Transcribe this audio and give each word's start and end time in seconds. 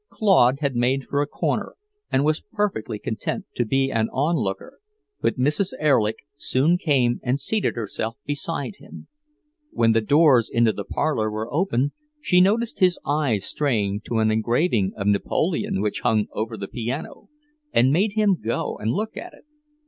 Claude 0.09 0.61
had 0.61 0.75
made 0.75 1.03
for 1.03 1.21
a 1.21 1.27
corner, 1.27 1.75
and 2.11 2.25
was 2.25 2.41
perfectly 2.53 2.97
content 2.97 3.45
to 3.53 3.63
be 3.63 3.91
an 3.91 4.09
on 4.09 4.35
looker, 4.35 4.79
but 5.21 5.37
Mrs. 5.37 5.73
Erlich 5.79 6.17
soon 6.35 6.79
came 6.79 7.19
and 7.21 7.39
seated 7.39 7.75
herself 7.75 8.17
beside 8.25 8.77
him. 8.77 9.09
When 9.69 9.91
the 9.91 10.01
doors 10.01 10.49
into 10.51 10.73
the 10.73 10.85
parlour 10.85 11.29
were 11.29 11.53
opened, 11.53 11.91
she 12.19 12.41
noticed 12.41 12.79
his 12.79 12.97
eyes 13.05 13.45
straying 13.45 14.01
to 14.05 14.17
an 14.17 14.31
engraving 14.31 14.93
of 14.97 15.05
Napoleon 15.05 15.81
which 15.81 15.99
hung 15.99 16.25
over 16.31 16.57
the 16.57 16.67
piano, 16.67 17.29
and 17.71 17.93
made 17.93 18.13
him 18.13 18.35
go 18.43 18.77
and 18.79 18.91
look 18.91 19.15
at 19.15 19.33
it. 19.33 19.45